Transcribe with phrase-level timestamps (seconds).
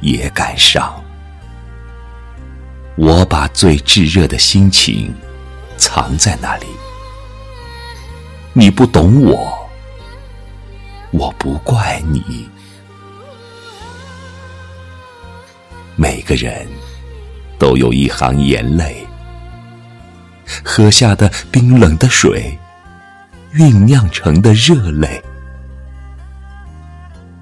[0.00, 1.02] 也感伤。
[2.96, 5.14] 我把最炙热的心情
[5.76, 6.66] 藏在那里。
[8.52, 9.70] 你不懂我，
[11.12, 12.48] 我不怪你。
[15.96, 16.66] 每个人
[17.58, 19.06] 都有一行眼泪，
[20.64, 22.58] 喝下的冰冷的水，
[23.54, 25.22] 酝酿成的热泪。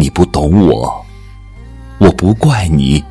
[0.00, 1.04] 你不懂我，
[1.98, 3.04] 我不怪你。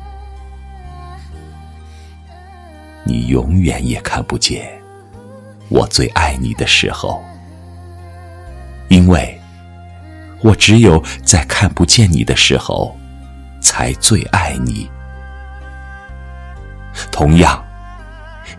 [3.04, 4.66] 你永远也看不见
[5.68, 7.22] 我最爱你的时候，
[8.88, 9.38] 因为
[10.40, 12.96] 我只有在看不见你的时候，
[13.60, 14.90] 才最爱你。
[17.12, 17.62] 同样，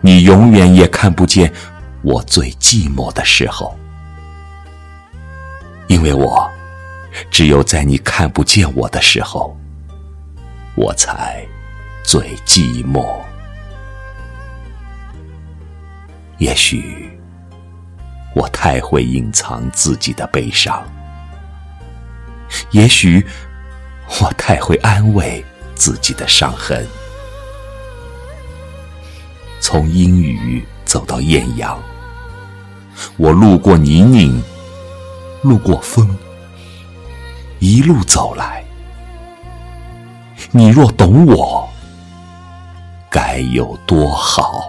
[0.00, 1.52] 你永远也看不见
[2.02, 3.76] 我最寂寞的时候，
[5.88, 6.48] 因为我
[7.30, 9.56] 只有在你看不见我的时候，
[10.74, 11.44] 我才
[12.04, 13.06] 最寂寞。
[16.38, 17.10] 也许
[18.34, 20.82] 我太会隐藏自己的悲伤，
[22.70, 23.24] 也许
[24.20, 25.44] 我太会安慰
[25.74, 26.86] 自己的伤痕。
[29.60, 31.78] 从阴雨走到艳阳，
[33.18, 34.40] 我路过泥泞，
[35.42, 36.08] 路过风，
[37.60, 38.64] 一路走来。
[40.50, 41.68] 你若懂我，
[43.10, 44.68] 该有多好。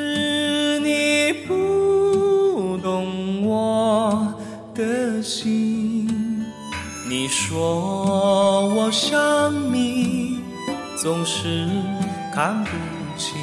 [11.01, 11.67] 总是
[12.31, 12.69] 看不
[13.17, 13.35] 清。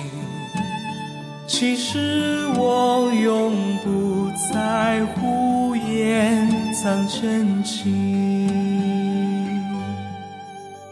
[1.49, 8.49] 其实我永不在乎掩藏真情，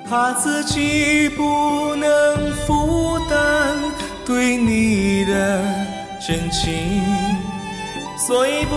[0.08, 3.76] 怕自己不能负担
[4.24, 5.62] 对你的
[6.26, 7.00] 真情，
[8.26, 8.74] 所以不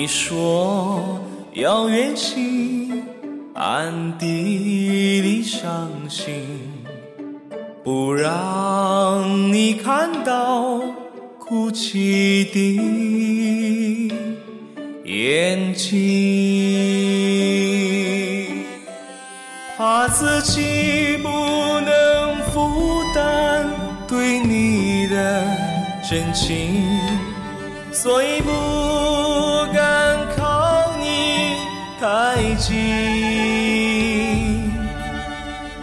[0.00, 1.20] 你说
[1.54, 3.02] 要远行，
[3.54, 6.46] 暗地里伤心，
[7.82, 10.80] 不让你看到
[11.36, 12.80] 哭泣的
[15.04, 15.90] 眼睛，
[19.76, 23.68] 怕自己不能负担
[24.06, 25.44] 对你的
[26.08, 26.84] 真情，
[27.90, 28.52] 所以不
[32.00, 32.76] 太近。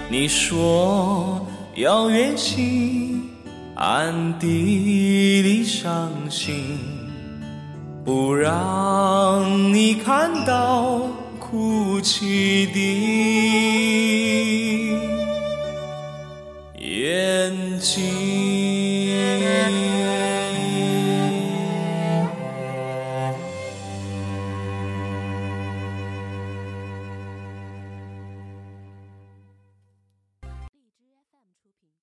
[0.09, 1.45] 你说
[1.75, 3.05] 要远行。
[3.77, 6.79] 暗地里伤心，
[8.05, 11.01] 不让你看到
[11.37, 12.79] 哭泣的
[16.79, 18.24] 眼睛。